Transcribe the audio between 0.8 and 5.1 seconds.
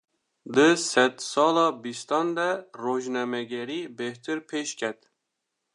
sedsala bîstan de, rojnamegerî bêhtir pêşket